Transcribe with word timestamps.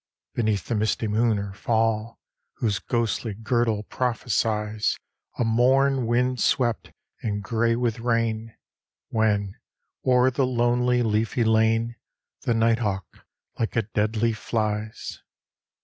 Beneath 0.33 0.65
the 0.65 0.73
misty 0.73 1.07
moon 1.07 1.37
of 1.37 1.55
fall, 1.55 2.17
Whose 2.55 2.79
ghostly 2.79 3.35
girdle 3.35 3.83
prophesies 3.83 4.97
A 5.37 5.43
morn 5.45 6.07
wind 6.07 6.39
swept 6.41 6.91
and 7.21 7.43
gray 7.43 7.75
with 7.75 7.99
rain; 7.99 8.55
When, 9.09 9.57
o'er 10.03 10.31
the 10.31 10.47
lonely, 10.47 11.03
leafy 11.03 11.43
lane, 11.43 11.97
The 12.45 12.55
night 12.55 12.79
hawk, 12.79 13.27
like 13.59 13.75
a 13.75 13.83
dead 13.83 14.15
leaf, 14.15 14.39
flies! 14.39 15.21